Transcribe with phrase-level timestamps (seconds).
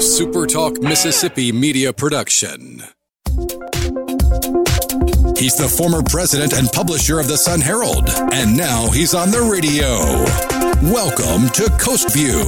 [0.00, 2.82] SuperTalk Mississippi media production.
[5.36, 9.42] He's the former president and publisher of the Sun Herald, and now he's on the
[9.42, 9.98] radio.
[10.90, 12.42] Welcome to Coast View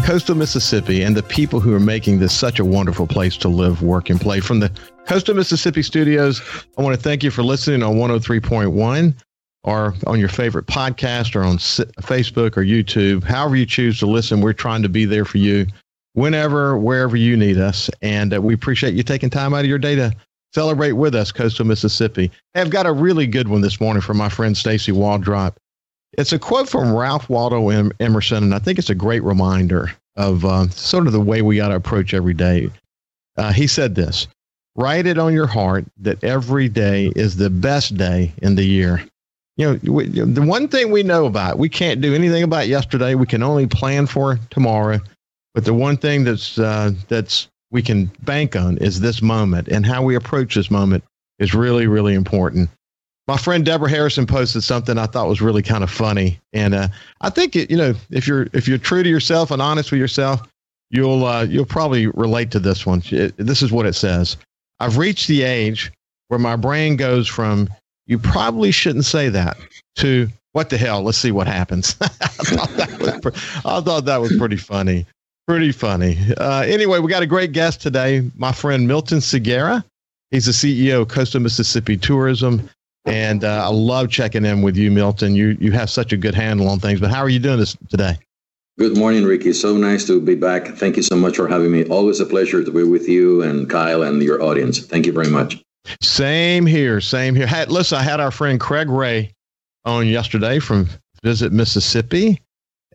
[0.00, 3.82] coastal Mississippi and the people who are making this such a wonderful place to live,
[3.82, 4.40] work, and play.
[4.40, 4.70] From the
[5.06, 6.42] coastal Mississippi studios,
[6.76, 9.14] I want to thank you for listening on 103.1
[9.62, 13.24] or on your favorite podcast or on Facebook or YouTube.
[13.24, 15.66] However, you choose to listen, we're trying to be there for you
[16.12, 17.90] whenever, wherever you need us.
[18.02, 20.12] And uh, we appreciate you taking time out of your day to
[20.54, 22.30] celebrate with us, coastal Mississippi.
[22.54, 25.56] I've got a really good one this morning from my friend Stacy Waldrop.
[26.18, 27.68] It's a quote from Ralph Waldo
[28.00, 31.60] Emerson, and I think it's a great reminder of uh, sort of the way we
[31.60, 32.70] ought to approach every day.
[33.36, 34.28] Uh, he said this
[34.76, 39.04] Write it on your heart that every day is the best day in the year.
[39.56, 43.14] You know, we, the one thing we know about, we can't do anything about yesterday.
[43.14, 44.98] We can only plan for tomorrow.
[45.54, 49.86] But the one thing that's uh, that's we can bank on is this moment, and
[49.86, 51.04] how we approach this moment
[51.38, 52.68] is really, really important
[53.26, 56.88] my friend Deborah Harrison posted something I thought was really kind of funny, and uh,
[57.22, 60.00] I think it, you know if you're if you're true to yourself and honest with
[60.00, 60.42] yourself,
[60.90, 63.02] you'll uh, you'll probably relate to this one.
[63.06, 64.36] It, this is what it says:
[64.80, 65.90] I've reached the age
[66.28, 67.68] where my brain goes from
[68.06, 69.56] "you probably shouldn't say that"
[69.96, 71.02] to "what the hell?
[71.02, 75.06] Let's see what happens." I, thought that was pre- I thought that was pretty funny.
[75.46, 76.18] Pretty funny.
[76.38, 79.84] Uh, anyway, we got a great guest today, my friend Milton Segarra.
[80.30, 82.68] He's the CEO of Coastal Mississippi Tourism
[83.04, 85.34] and uh, I love checking in with you, Milton.
[85.34, 87.00] You you have such a good handle on things.
[87.00, 88.18] But how are you doing this today?
[88.78, 89.52] Good morning, Ricky.
[89.52, 90.66] So nice to be back.
[90.66, 91.84] Thank you so much for having me.
[91.84, 94.80] Always a pleasure to be with you and Kyle and your audience.
[94.80, 95.62] Thank you very much.
[96.00, 97.00] Same here.
[97.00, 97.46] Same here.
[97.46, 99.32] Hey, listen, I had our friend Craig Ray
[99.84, 100.88] on yesterday from
[101.22, 102.40] Visit Mississippi,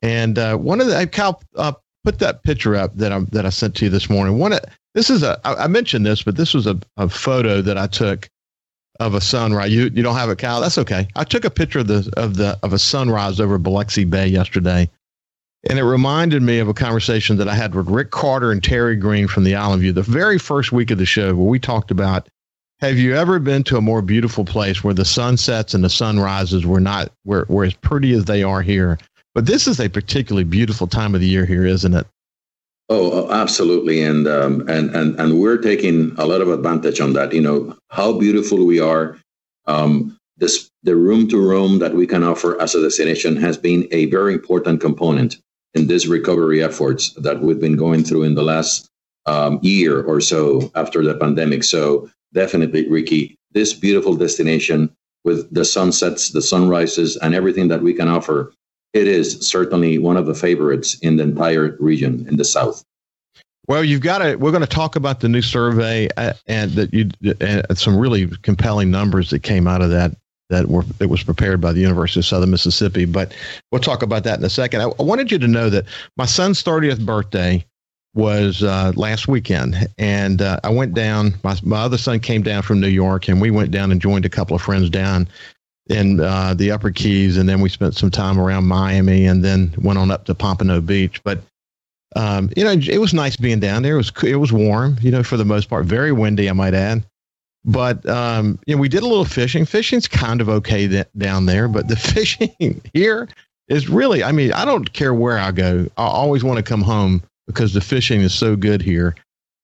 [0.02, 1.72] and uh, one of the Kyle uh,
[2.04, 4.38] put that picture up that I that I sent to you this morning.
[4.38, 4.60] One, of,
[4.96, 8.28] this is a I mentioned this, but this was a, a photo that I took
[9.00, 9.72] of a sunrise.
[9.72, 10.60] You you don't have a cow.
[10.60, 11.08] That's okay.
[11.16, 14.90] I took a picture of the of the of a sunrise over Biloxi Bay yesterday,
[15.70, 18.96] and it reminded me of a conversation that I had with Rick Carter and Terry
[18.96, 21.92] Green from the Island View, the very first week of the show, where we talked
[21.92, 22.28] about.
[22.82, 26.66] Have you ever been to a more beautiful place where the sunsets and the sunrises
[26.66, 28.98] were not were, were as pretty as they are here?
[29.36, 32.08] But this is a particularly beautiful time of the year here, isn't it?
[32.90, 37.34] Oh, absolutely, and um, and and and we're taking a lot of advantage on that.
[37.34, 39.18] You know how beautiful we are.
[39.68, 43.88] Um, this the room to room that we can offer as a destination has been
[43.92, 45.38] a very important component
[45.76, 48.90] in this recovery efforts that we've been going through in the last
[49.28, 51.64] um, year or so after the pandemic.
[51.64, 54.90] So definitely, Ricky, this beautiful destination
[55.24, 58.52] with the sunsets, the sunrises, and everything that we can offer
[58.94, 62.84] it is certainly one of the favorites in the entire region in the South.
[63.68, 64.36] Well, you've got to.
[64.36, 68.28] We're going to talk about the new survey uh, and that you and some really
[68.42, 70.18] compelling numbers that came out of that
[70.50, 73.06] that were that was prepared by the University of Southern Mississippi.
[73.06, 73.36] But
[73.72, 74.82] we'll talk about that in a second.
[74.82, 75.86] I, I wanted you to know that
[76.18, 77.64] my son's 30th birthday
[78.16, 81.36] was uh, last weekend, and uh, I went down.
[81.44, 84.26] My my other son came down from New York, and we went down and joined
[84.26, 85.28] a couple of friends down
[85.90, 89.74] in uh, the Upper Keys, and then we spent some time around Miami, and then
[89.78, 91.22] went on up to Pompano Beach.
[91.24, 91.42] But
[92.16, 93.96] um, you know, it was nice being down there.
[93.96, 95.86] It was it was warm, you know, for the most part.
[95.86, 97.04] Very windy, I might add.
[97.66, 99.66] But um, you know, we did a little fishing.
[99.66, 103.28] Fishing's kind of okay down there, but the fishing here
[103.68, 104.24] is really.
[104.24, 105.88] I mean, I don't care where I go.
[105.98, 109.16] I always want to come home because the fishing is so good here.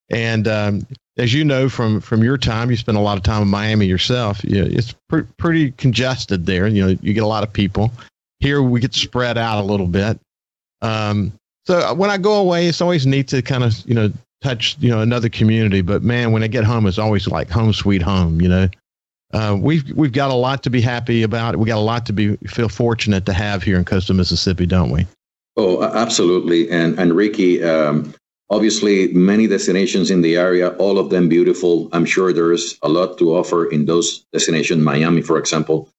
[0.09, 3.41] And um, as you know from from your time, you spend a lot of time
[3.41, 4.43] in Miami yourself.
[4.43, 6.67] You know, it's pr- pretty congested there.
[6.67, 7.91] You know, you get a lot of people.
[8.39, 10.19] Here we get spread out a little bit.
[10.81, 11.33] Um,
[11.65, 14.11] so uh, when I go away, it's always neat to kind of you know
[14.41, 15.81] touch you know another community.
[15.81, 18.41] But man, when I get home, it's always like home sweet home.
[18.41, 18.69] You know,
[19.33, 21.55] uh, we've we've got a lot to be happy about.
[21.55, 24.91] We got a lot to be feel fortunate to have here in coastal Mississippi, don't
[24.91, 25.07] we?
[25.57, 26.69] Oh, absolutely.
[26.69, 28.13] And and Ricky, um,
[28.49, 31.89] Obviously, many destinations in the area, all of them beautiful.
[31.93, 35.89] I'm sure there's a lot to offer in those destinations, Miami, for example.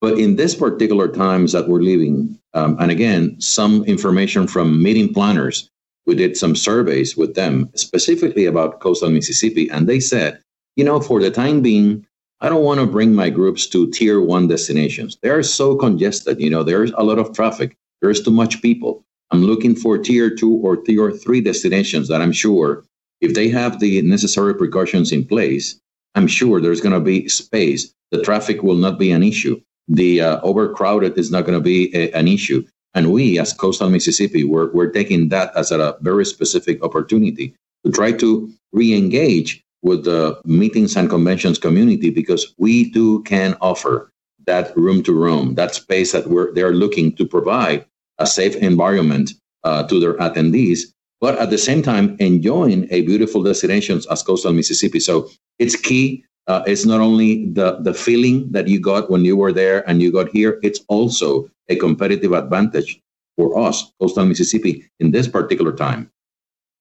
[0.00, 5.14] But in this particular times that we're living, um, and again, some information from meeting
[5.14, 5.70] planners,
[6.04, 10.42] we did some surveys with them specifically about coastal Mississippi, and they said,
[10.76, 12.04] you know, for the time being,
[12.40, 15.16] I don't want to bring my groups to tier one destinations.
[15.22, 19.04] They are so congested, you know, there's a lot of traffic, there's too much people.
[19.34, 22.84] I'm looking for tier two or tier three destinations that I'm sure
[23.20, 25.80] if they have the necessary precautions in place,
[26.14, 27.92] I'm sure there's going to be space.
[28.12, 29.60] The traffic will not be an issue.
[29.88, 32.64] The uh, overcrowded is not going to be a, an issue.
[32.94, 37.90] And we, as Coastal Mississippi, we're, we're taking that as a very specific opportunity to
[37.90, 44.12] try to re-engage with the meetings and conventions community because we too can offer
[44.46, 47.84] that room to room, that space that we're, they're looking to provide
[48.18, 49.32] a safe environment
[49.64, 50.80] uh, to their attendees,
[51.20, 55.00] but at the same time enjoying a beautiful destination as coastal Mississippi.
[55.00, 55.28] So
[55.58, 56.24] it's key.
[56.46, 60.02] Uh, it's not only the the feeling that you got when you were there and
[60.02, 60.58] you got here.
[60.62, 63.00] It's also a competitive advantage
[63.36, 66.10] for us, coastal Mississippi, in this particular time.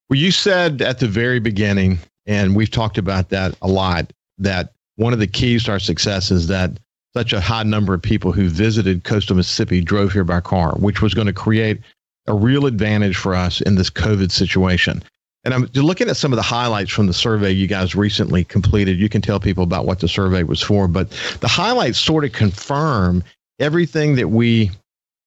[0.10, 4.74] Well, you said at the very beginning, and we've talked about that a lot, that
[4.98, 6.78] one of the keys to our success is that
[7.16, 11.02] such a high number of people who visited coastal Mississippi drove here by car, which
[11.02, 11.80] was going to create
[12.28, 15.04] a real advantage for us in this COVID situation.
[15.44, 18.98] And I'm looking at some of the highlights from the survey you guys recently completed.
[18.98, 21.10] You can tell people about what the survey was for, but
[21.42, 23.24] the highlights sort of confirm
[23.60, 24.72] everything that we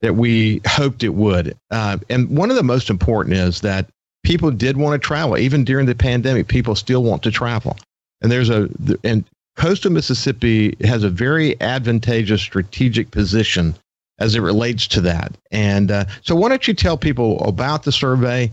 [0.03, 1.57] that we hoped it would.
[1.71, 3.89] Uh, and one of the most important is that
[4.25, 6.49] people did want to travel, even during the pandemic.
[6.49, 7.77] People still want to travel,
[8.23, 8.71] and there's a
[9.05, 9.25] and
[9.57, 13.75] coastal Mississippi has a very advantageous strategic position
[14.19, 15.37] as it relates to that.
[15.51, 18.53] And uh, so, why don't you tell people about the survey,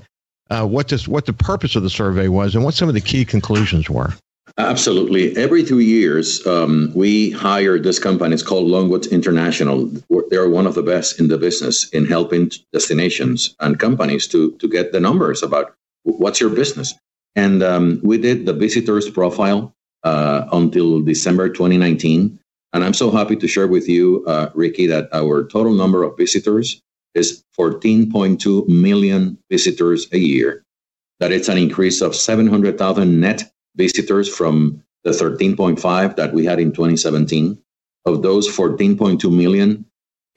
[0.50, 3.01] uh, what this, what the purpose of the survey was, and what some of the
[3.01, 4.13] key conclusions were?
[4.57, 5.35] Absolutely.
[5.35, 8.33] Every three years, um, we hire this company.
[8.33, 9.89] It's called Longwoods International.
[10.29, 14.67] They're one of the best in the business in helping destinations and companies to to
[14.67, 15.73] get the numbers about
[16.03, 16.94] what's your business.
[17.35, 19.73] And um, we did the visitors profile
[20.03, 22.39] uh, until December 2019.
[22.73, 26.17] And I'm so happy to share with you, uh, Ricky, that our total number of
[26.17, 26.81] visitors
[27.13, 30.63] is 14.2 million visitors a year.
[31.19, 36.71] That it's an increase of 700,000 net visitors from the 13.5 that we had in
[36.71, 37.57] 2017.
[38.06, 39.85] Of those 14.2 million,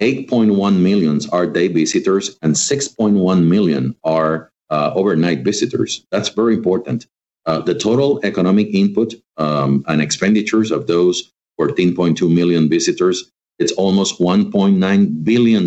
[0.00, 6.06] 8.1 million are day visitors and 6.1 million are uh, overnight visitors.
[6.10, 7.06] That's very important.
[7.46, 14.18] Uh, the total economic input um, and expenditures of those 14.2 million visitors, it's almost
[14.18, 15.64] $1.9 billion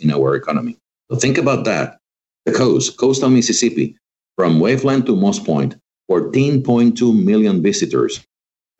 [0.00, 0.78] in our economy.
[1.10, 1.98] So think about that.
[2.46, 3.96] The coast, coastal Mississippi,
[4.36, 5.76] from Waveland to Moss Point,
[6.10, 8.24] 14.2 million visitors,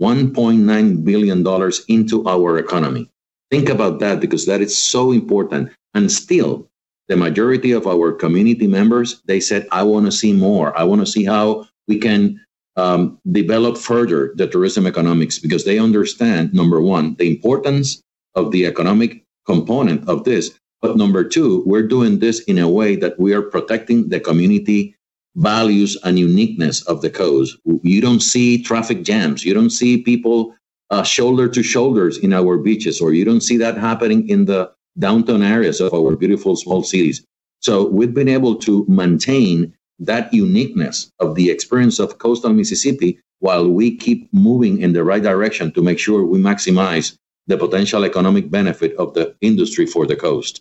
[0.00, 3.11] $1.9 billion into our economy.
[3.50, 5.71] Think about that because that is so important.
[5.95, 6.69] And still,
[7.09, 10.77] the majority of our community members, they said, I want to see more.
[10.79, 12.40] I want to see how we can
[12.76, 18.00] um, develop further the tourism economics because they understand number one the importance
[18.35, 20.56] of the economic component of this.
[20.81, 24.94] But number two we're doing this in a way that we are protecting the community
[25.35, 27.56] values and uniqueness of the coast.
[27.82, 29.44] You don't see traffic jams.
[29.44, 30.55] You don't see people
[30.90, 34.70] uh, shoulder to shoulders in our beaches or you don't see that happening in the
[34.99, 37.25] downtown areas of our beautiful small cities.
[37.61, 43.69] So we've been able to maintain that uniqueness of the experience of coastal Mississippi while
[43.69, 47.17] we keep moving in the right direction to make sure we maximize
[47.47, 50.61] the potential economic benefit of the industry for the coast.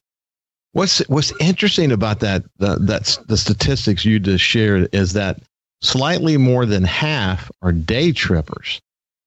[0.74, 5.42] What's what's interesting about that the, that's the statistics you just shared is that
[5.82, 8.80] slightly more than half are day trippers,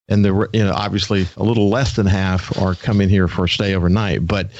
[0.09, 3.49] and the you know obviously a little less than half are coming here for a
[3.49, 4.26] stay overnight.
[4.26, 4.50] But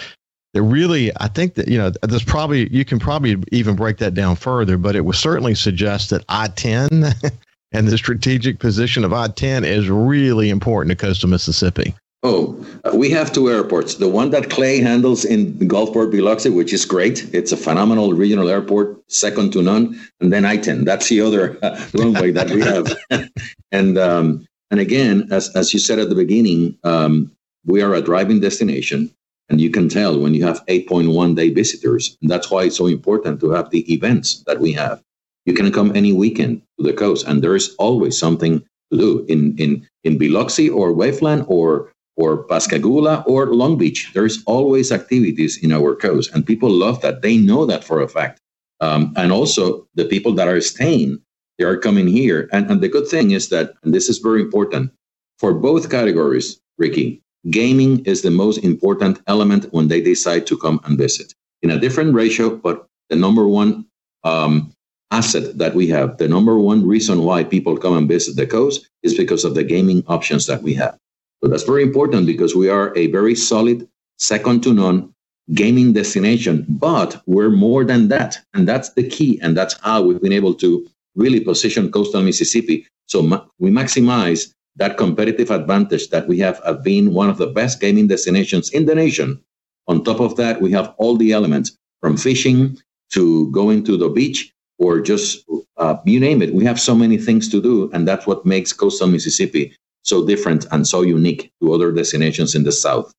[0.55, 4.15] that really, I think that, you know, there's probably, you can probably even break that
[4.15, 7.05] down further, but it would certainly suggest that I 10
[7.73, 11.95] and the strategic position of I 10 is really important to coastal Mississippi.
[12.23, 13.95] Oh, uh, we have two airports.
[13.95, 17.33] The one that Clay handles in Gulfport, Biloxi, which is great.
[17.35, 19.99] It's a phenomenal regional airport, second to none.
[20.21, 20.85] And then I-10.
[20.85, 23.31] That's the other uh, runway that we have.
[23.73, 27.33] and um, and again, as as you said at the beginning, um,
[27.65, 29.11] we are a driving destination.
[29.51, 32.17] And you can tell when you have 8.1 day visitors.
[32.23, 35.03] And that's why it's so important to have the events that we have.
[35.45, 38.61] You can come any weekend to the coast, and there's always something
[38.93, 44.11] to do in, in, in Biloxi or Waveland or or Pascagoula or Long Beach.
[44.13, 47.23] There's always activities in our coast, and people love that.
[47.23, 48.41] They know that for a fact.
[48.81, 51.21] Um, and also, the people that are staying,
[51.59, 52.49] they are coming here.
[52.53, 54.93] And, and the good thing is that, and this is very important,
[55.39, 60.81] for both categories, Ricky, gaming is the most important element when they decide to come
[60.85, 63.87] and visit in a different ratio, but the number one
[64.25, 64.73] um,
[65.11, 68.89] asset that we have, the number one reason why people come and visit the coast
[69.03, 70.97] is because of the gaming options that we have.
[71.43, 75.13] So that's very important because we are a very solid, second to none
[75.55, 78.39] gaming destination, but we're more than that.
[78.55, 79.41] And that's the key.
[79.43, 84.55] And that's how we've been able to really position coastal Mississippi so ma- we maximize
[84.77, 88.87] that competitive advantage that we have of being one of the best gaming destinations in
[88.87, 89.41] the nation.
[89.89, 92.79] On top of that, we have all the elements from fishing
[93.11, 95.45] to going to the beach or just
[95.77, 96.55] uh, you name it.
[96.55, 100.67] We have so many things to do, and that's what makes coastal Mississippi so different
[100.73, 103.13] and so unique to other destinations in the South.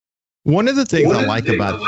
[0.43, 1.79] One of the things One I like about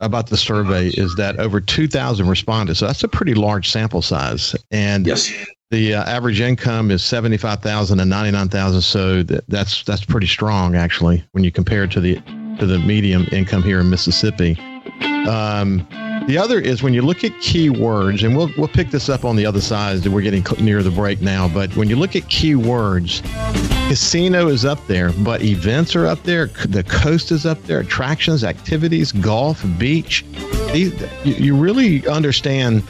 [0.00, 2.76] about the survey is that over 2,000 responded.
[2.76, 4.54] So that's a pretty large sample size.
[4.70, 5.32] And yes.
[5.70, 8.80] The uh, average income is 75,000 and 99,000.
[8.80, 12.16] So that, that's, that's pretty strong actually, when you compare it to the,
[12.58, 14.58] to the medium income here in Mississippi.
[15.28, 15.86] Um,
[16.26, 19.36] the other is when you look at keywords, and we'll we'll pick this up on
[19.36, 20.04] the other side.
[20.06, 23.22] We're getting near the break now, but when you look at keywords,
[23.88, 26.46] casino is up there, but events are up there.
[26.46, 27.78] The coast is up there.
[27.78, 30.24] Attractions, activities, golf, beach.
[30.72, 32.82] These, you really understand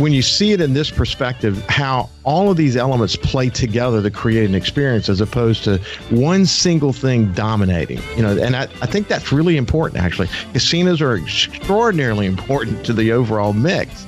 [0.00, 4.10] when you see it in this perspective, how all of these elements play together to
[4.10, 5.78] create an experience as opposed to
[6.10, 8.00] one single thing dominating.
[8.16, 10.28] You know, and I, I think that's really important actually.
[10.52, 14.06] Casinos are extraordinarily important to the overall mix.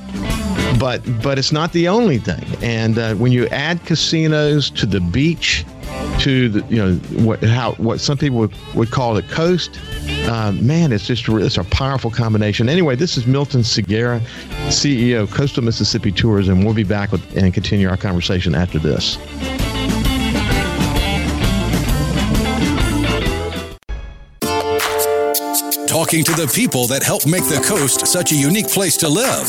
[0.79, 2.45] But but it's not the only thing.
[2.63, 5.65] And uh, when you add casinos to the beach,
[6.21, 6.95] to the you know
[7.25, 9.79] what how what some people would, would call the coast.
[10.27, 12.69] Uh, man, it's just it's a powerful combination.
[12.69, 14.21] Anyway, this is Milton Segarra,
[14.73, 16.65] CEO Coastal Mississippi Tourism.
[16.65, 19.17] We'll be back with, and continue our conversation after this.
[25.87, 29.47] Talking to the people that help make the coast such a unique place to live.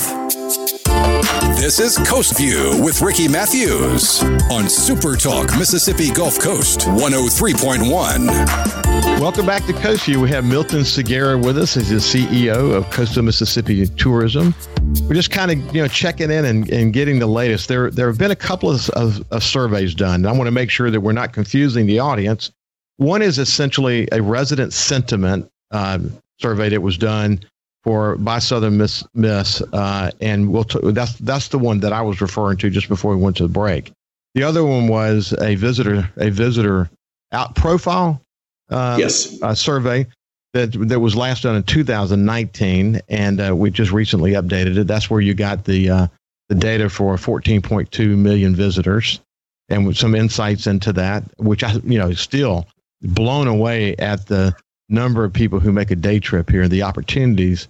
[1.55, 8.82] This is Coast View with Ricky Matthews on Super Talk Mississippi Gulf Coast 103.1.
[9.03, 10.21] Welcome back to View.
[10.21, 14.55] We have Milton Segarra with us as the CEO of Coastal Mississippi Tourism.
[15.07, 17.67] We're just kind of you know checking in and, and getting the latest.
[17.67, 20.25] There there have been a couple of, of, of surveys done.
[20.25, 22.51] I want to make sure that we're not confusing the audience.
[22.97, 25.99] One is essentially a resident sentiment uh,
[26.39, 27.41] survey that was done
[27.83, 32.01] for by Southern Miss Miss, uh, and we'll t- that's that's the one that I
[32.01, 33.91] was referring to just before we went to the break.
[34.35, 36.89] The other one was a visitor a visitor
[37.31, 38.21] out profile
[38.69, 40.05] uh, yes uh, survey
[40.53, 44.87] that that was last done in 2019, and uh, we just recently updated it.
[44.87, 46.07] That's where you got the uh,
[46.49, 49.19] the data for 14.2 million visitors,
[49.69, 52.67] and with some insights into that, which I you know still
[53.01, 54.55] blown away at the
[54.89, 57.67] number of people who make a day trip here and the opportunities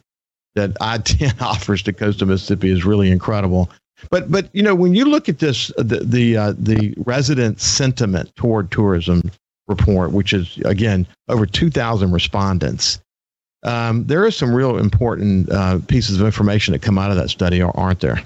[0.55, 3.71] that I-10 offers to coastal Mississippi is really incredible.
[4.09, 8.35] But but you know when you look at this the the uh, the resident sentiment
[8.35, 9.31] toward tourism
[9.67, 12.99] report, which is again over two thousand respondents,
[13.63, 17.29] um, there are some real important uh, pieces of information that come out of that
[17.29, 18.23] study, aren't there?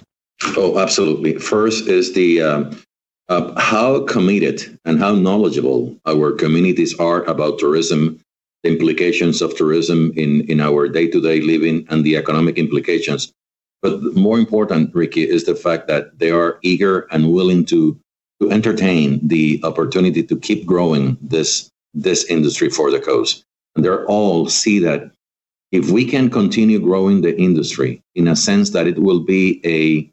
[0.56, 1.38] Oh, absolutely.
[1.39, 2.84] First is the um,
[3.29, 8.20] uh, how committed and how knowledgeable our communities are about tourism
[8.63, 13.32] the implications of tourism in, in our day to day living and the economic implications.
[13.82, 18.00] But more important, Ricky, is the fact that they are eager and willing to,
[18.41, 23.46] to entertain the opportunity to keep growing this, this industry for the coast.
[23.75, 25.12] And they're all see that
[25.72, 30.12] if we can continue growing the industry in a sense that it will be a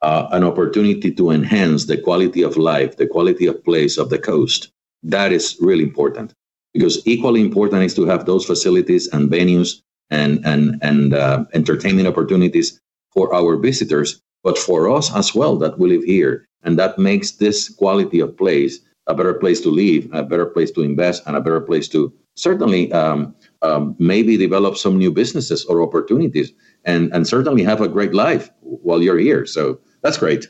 [0.00, 4.18] uh, an opportunity to enhance the quality of life, the quality of place of the
[4.18, 4.70] coast,
[5.02, 6.32] that is really important
[6.72, 12.08] because equally important is to have those facilities and venues and and and uh, entertainment
[12.08, 12.80] opportunities
[13.12, 17.32] for our visitors, but for us as well that we live here, and that makes
[17.32, 21.36] this quality of place a better place to live, a better place to invest, and
[21.36, 26.52] a better place to certainly um, um, maybe develop some new businesses or opportunities,
[26.84, 29.46] and and certainly have a great life while you're here.
[29.46, 30.46] So that's great.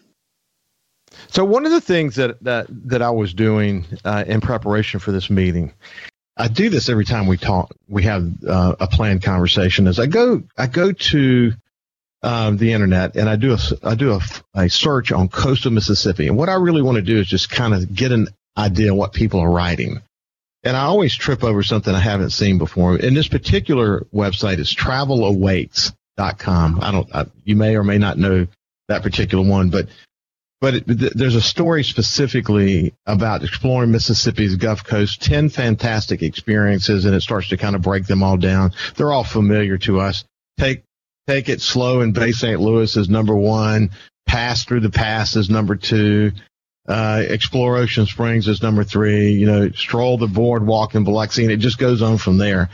[1.28, 5.12] So one of the things that that that I was doing uh, in preparation for
[5.12, 5.72] this meeting,
[6.36, 7.74] I do this every time we talk.
[7.88, 9.86] We have uh, a planned conversation.
[9.86, 11.52] Is I go I go to
[12.22, 14.20] um, the internet and I do a I do a,
[14.54, 17.74] a search on coastal Mississippi, and what I really want to do is just kind
[17.74, 20.00] of get an idea what people are writing.
[20.64, 22.96] And I always trip over something I haven't seen before.
[22.96, 26.80] And this particular website is travelawaits.com.
[26.82, 28.48] I don't, I, you may or may not know
[28.88, 29.86] that particular one, but
[30.60, 37.04] but it, th- there's a story specifically about exploring Mississippi's Gulf Coast, 10 fantastic experiences,
[37.04, 38.72] and it starts to kind of break them all down.
[38.96, 40.24] They're all familiar to us.
[40.58, 40.82] Take,
[41.28, 42.58] take it slow in Bay St.
[42.58, 43.90] Louis is number one.
[44.26, 46.32] Pass through the pass is number two.
[46.88, 49.32] Uh, explore Ocean Springs is number three.
[49.32, 52.70] You know, stroll the boardwalk in Biloxi, and it just goes on from there.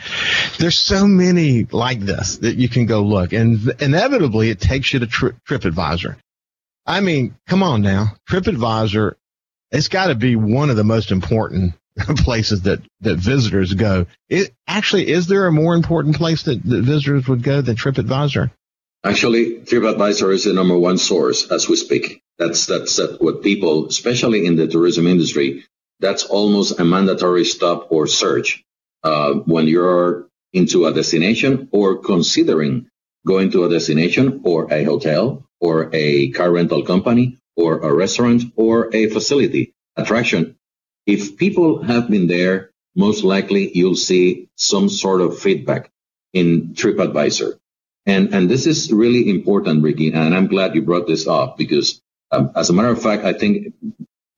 [0.58, 5.00] There's so many like this that you can go look, and inevitably it takes you
[5.00, 6.16] to Tri- TripAdvisor
[6.86, 8.08] I mean, come on now.
[8.28, 9.14] TripAdvisor,
[9.70, 11.74] it's got to be one of the most important
[12.16, 14.06] places that, that visitors go.
[14.28, 18.50] It actually, is there a more important place that, that visitors would go than TripAdvisor?
[19.04, 22.22] Actually, TripAdvisor is the number one source as we speak.
[22.38, 25.64] That's that's what people, especially in the tourism industry,
[26.00, 28.64] that's almost a mandatory stop or search
[29.04, 32.88] uh, when you're into a destination or considering
[33.26, 38.42] going to a destination or a hotel or a car rental company or a restaurant
[38.56, 40.56] or a facility attraction.
[41.06, 45.90] If people have been there, most likely you'll see some sort of feedback
[46.32, 47.58] in TripAdvisor.
[48.06, 52.00] And, and this is really important, Ricky, and I'm glad you brought this up because,
[52.30, 53.74] um, as a matter of fact, I think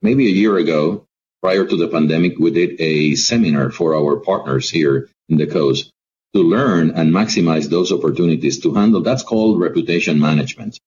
[0.01, 1.05] maybe a year ago,
[1.41, 5.91] prior to the pandemic, we did a seminar for our partners here in the coast
[6.33, 9.01] to learn and maximize those opportunities to handle.
[9.01, 10.79] That's called reputation management.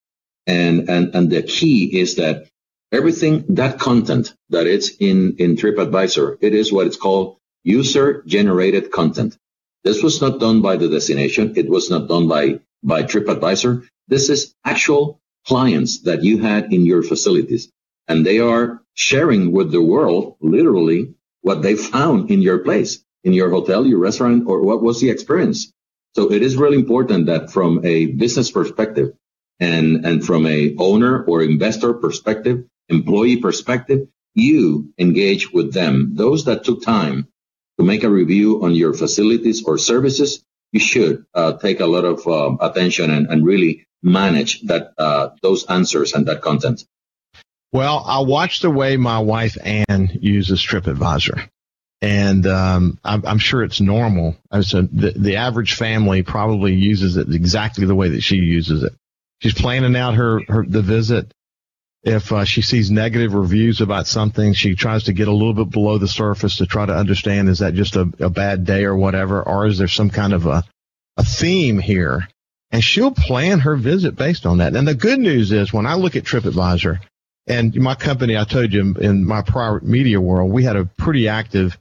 [0.46, 2.48] And, and, and the key is that
[2.92, 8.90] everything, that content that is in, in TripAdvisor, it is what it's called user generated
[8.90, 9.36] content.
[9.84, 11.54] This was not done by the destination.
[11.56, 13.86] It was not done by by TripAdvisor.
[14.08, 17.70] This is actual clients that you had in your facilities,
[18.08, 23.32] and they are sharing with the world literally what they found in your place, in
[23.32, 25.72] your hotel, your restaurant, or what was the experience.
[26.14, 29.12] So it is really important that from a business perspective
[29.60, 36.12] and, and from a owner or investor perspective, employee perspective, you engage with them.
[36.14, 37.28] Those that took time
[37.78, 42.04] to make a review on your facilities or services you should uh, take a lot
[42.04, 46.84] of um, attention and, and, really manage that uh, those answers and that content.
[47.72, 51.48] Well, I watch the way my wife Ann uses TripAdvisor,
[52.00, 54.36] and um, I'm, I'm, sure it's normal.
[54.62, 58.92] So the, the average family probably uses it exactly the way that she uses it.
[59.40, 61.32] She's planning out her, her the visit.
[62.02, 65.70] If uh, she sees negative reviews about something, she tries to get a little bit
[65.70, 68.96] below the surface to try to understand is that just a, a bad day or
[68.96, 70.64] whatever, or is there some kind of a,
[71.18, 72.26] a theme here?
[72.70, 74.74] And she'll plan her visit based on that.
[74.74, 77.00] And the good news is when I look at TripAdvisor
[77.46, 81.28] and my company, I told you in my prior media world, we had a pretty
[81.28, 81.76] active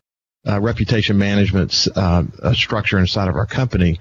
[0.47, 3.99] uh, reputation management uh, structure inside of our company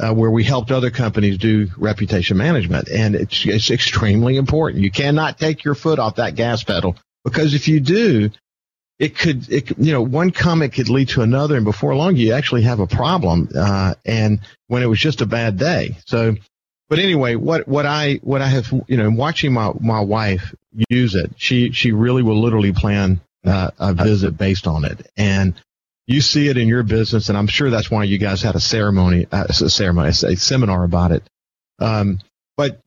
[0.00, 2.88] uh, where we helped other companies do reputation management.
[2.88, 4.82] And it's, it's extremely important.
[4.82, 8.30] You cannot take your foot off that gas pedal because if you do,
[8.98, 12.34] it could, it, you know, one comment could lead to another, and before long, you
[12.34, 13.48] actually have a problem.
[13.56, 16.36] Uh, and when it was just a bad day, so.
[16.90, 20.54] But anyway, what what I what I have, you know, watching my my wife
[20.88, 25.54] use it, she she really will literally plan uh, a visit based on it, and
[26.10, 28.60] you see it in your business, and I'm sure that's why you guys had a
[28.60, 31.22] ceremony, uh, a ceremony, a seminar about it.
[31.78, 32.18] Um,
[32.56, 32.80] but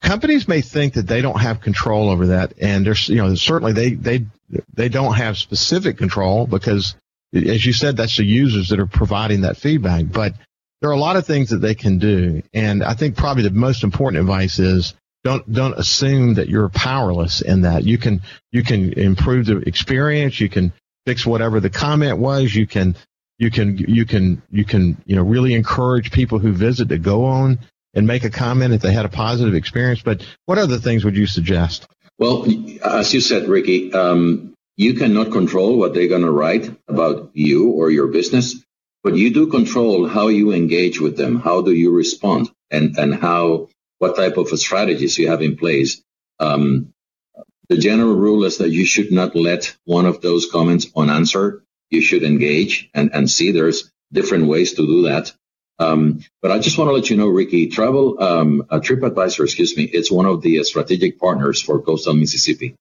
[0.00, 3.72] companies may think that they don't have control over that, and there's, you know, certainly
[3.72, 4.26] they they
[4.72, 6.94] they don't have specific control because,
[7.34, 10.04] as you said, that's the users that are providing that feedback.
[10.12, 10.34] But
[10.80, 13.50] there are a lot of things that they can do, and I think probably the
[13.50, 17.82] most important advice is don't don't assume that you're powerless in that.
[17.82, 20.38] You can you can improve the experience.
[20.38, 20.72] You can
[21.06, 22.54] fix whatever the comment was.
[22.54, 22.96] You can
[23.38, 27.24] you can you can you can you know really encourage people who visit to go
[27.24, 27.58] on
[27.94, 30.02] and make a comment if they had a positive experience.
[30.02, 31.86] But what other things would you suggest?
[32.18, 32.46] Well,
[32.84, 37.70] as you said, Ricky, um, you cannot control what they're going to write about you
[37.70, 38.56] or your business,
[39.02, 41.40] but you do control how you engage with them.
[41.40, 46.02] How do you respond, and and how what type of strategies you have in place.
[46.40, 46.93] Um,
[47.68, 51.62] the general rule is that you should not let one of those comments unanswered.
[51.90, 55.32] You should engage and, and see there's different ways to do that.
[55.78, 59.76] Um, but I just want to let you know, Ricky, Travel um, uh, TripAdvisor, excuse
[59.76, 62.76] me, it's one of the strategic partners for Coastal Mississippi,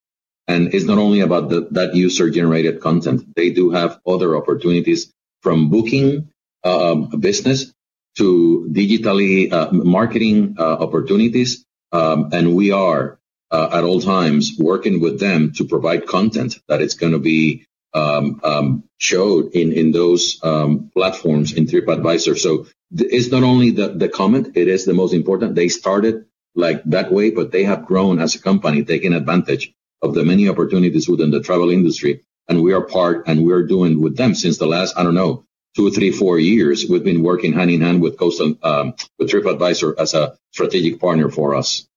[0.47, 3.35] and it's not only about the, that user-generated content.
[3.35, 6.29] They do have other opportunities from booking
[6.63, 7.73] um, business
[8.17, 13.17] to digitally uh, marketing uh, opportunities, um, and we are
[13.53, 17.65] uh, at all times working with them to provide content that it's going to be
[17.93, 22.37] um, um, showed in in those um, platforms in TripAdvisor.
[22.37, 22.65] So
[22.97, 25.53] th- it's not only the the comment; it is the most important.
[25.55, 30.15] They started like that way, but they have grown as a company, taking advantage of
[30.15, 32.25] the many opportunities within the travel industry.
[32.49, 35.15] And we are part, and we are doing with them since the last I don't
[35.15, 36.85] know two, three, four years.
[36.89, 41.29] We've been working hand in hand with Coastal um, with TripAdvisor as a strategic partner
[41.29, 41.87] for us.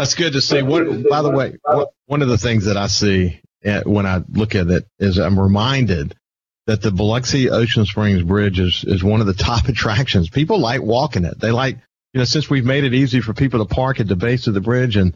[0.00, 0.62] That's good to see.
[0.62, 4.22] What, by the way, what, one of the things that I see eh, when I
[4.32, 6.16] look at it is I'm reminded
[6.66, 10.30] that the Biloxi Ocean Springs Bridge is, is one of the top attractions.
[10.30, 11.38] People like walking it.
[11.38, 11.76] They like,
[12.14, 14.54] you know, since we've made it easy for people to park at the base of
[14.54, 15.14] the bridge and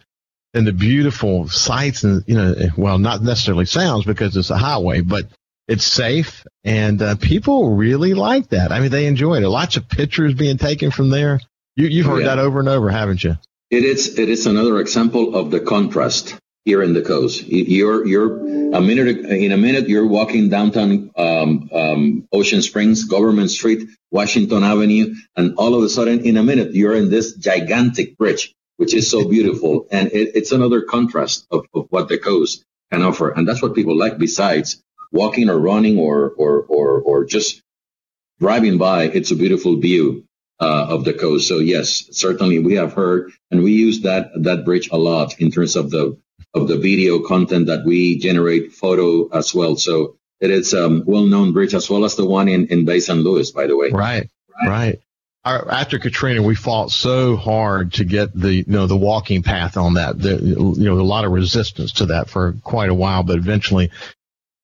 [0.52, 5.00] and the beautiful sights and you know well not necessarily sounds because it's a highway
[5.00, 5.24] but
[5.66, 9.88] it's safe and uh, people really like that i mean they enjoy it lots of
[9.88, 11.40] pictures being taken from there
[11.74, 12.28] you, have heard yeah.
[12.28, 13.34] that over and over haven't you
[13.74, 18.38] it is it is another example of the contrast here in the coast you're you're
[18.78, 24.62] a minute in a minute you're walking downtown um, um, ocean springs government street washington
[24.62, 28.94] avenue and all of a sudden in a minute you're in this gigantic bridge which
[28.94, 29.86] is so beautiful.
[29.90, 33.30] And it, it's another contrast of, of what the coast can offer.
[33.30, 34.82] And that's what people like besides
[35.12, 37.62] walking or running or, or, or, or just
[38.40, 39.04] driving by.
[39.04, 40.24] It's a beautiful view.
[40.60, 41.48] Uh, of the coast.
[41.48, 45.50] So yes, certainly we have heard, and we use that that bridge a lot in
[45.50, 46.16] terms of the
[46.54, 49.74] of the video content that we generate, photo as well.
[49.74, 53.00] So it is a um, well-known bridge as well as the one in in Bay
[53.00, 53.18] St.
[53.18, 53.90] Louis, by the way.
[53.90, 54.30] Right,
[54.62, 54.68] right.
[54.68, 54.98] right
[55.44, 59.76] our, after Katrina, we fought so hard to get the you know the walking path
[59.76, 60.18] on that.
[60.18, 63.90] The, you know, a lot of resistance to that for quite a while, but eventually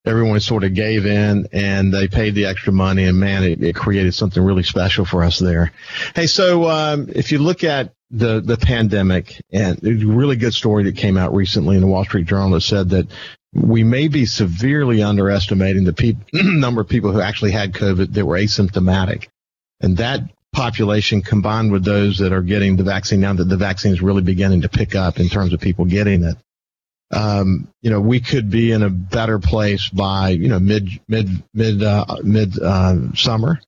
[0.04, 3.74] everyone sort of gave in and they paid the extra money and man it, it
[3.74, 5.72] created something really special for us there
[6.14, 10.84] hey so um, if you look at the the pandemic and a really good story
[10.84, 13.06] that came out recently in the wall street journal that said that
[13.52, 18.24] we may be severely underestimating the pe- number of people who actually had covid that
[18.24, 19.28] were asymptomatic
[19.80, 23.92] and that population combined with those that are getting the vaccine now that the vaccine
[23.92, 26.36] is really beginning to pick up in terms of people getting it.
[27.12, 31.28] Um, you know, we could be in a better place by, you know, mid, mid,
[31.52, 33.60] mid, uh, mid, uh, summer.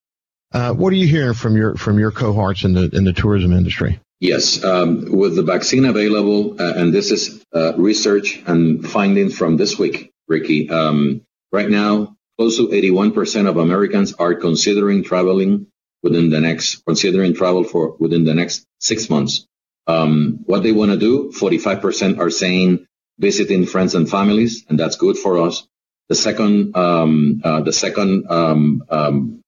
[0.53, 3.53] Uh, what are you hearing from your, from your cohorts in the, in the tourism
[3.53, 4.01] industry?
[4.21, 9.57] Yes, um, with the vaccine available, uh, and this is uh, research and findings from
[9.57, 10.71] this week, Ricky.
[10.71, 15.67] Um, right now, close to 81% of Americans are considering traveling
[16.05, 19.47] within the next, considering travel for within the next six months.
[19.89, 22.87] Um, what they want to do, 45% are saying
[23.23, 25.67] visiting friends and families, and that's good for us.
[26.11, 29.41] The second, um, uh, the second um, um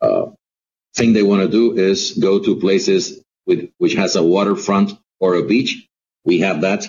[0.00, 0.26] uh,
[0.94, 3.02] thing they want to do is go to places
[3.46, 5.88] with which has a waterfront or a beach.
[6.24, 6.84] We have that.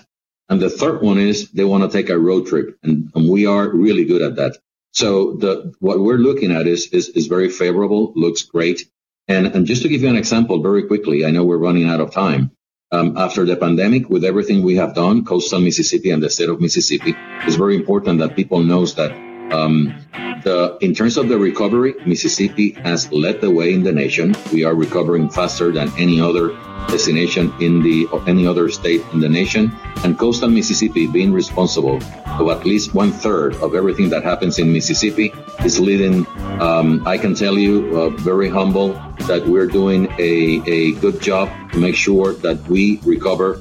[0.50, 3.46] And the third one is they want to take a road trip, and, and we
[3.46, 4.58] are really good at that.
[4.92, 8.90] So the what we're looking at is is, is very favorable, looks great.
[9.28, 12.02] And, and just to give you an example very quickly, I know we're running out
[12.02, 12.52] of time.
[12.92, 16.60] Um, after the pandemic, with everything we have done, coastal Mississippi and the state of
[16.60, 17.14] Mississippi,
[17.46, 19.94] it's very important that people knows that um,
[20.44, 24.36] the in terms of the recovery, Mississippi has led the way in the nation.
[24.54, 26.50] We are recovering faster than any other
[26.88, 29.72] destination in the or any other state in the nation.
[30.04, 34.72] And coastal Mississippi being responsible of at least one third of everything that happens in
[34.72, 35.34] Mississippi
[35.64, 36.26] is leading.
[36.62, 38.94] Um, I can tell you, uh, very humble,
[39.28, 43.56] that we're doing a, a good job to make sure that we recover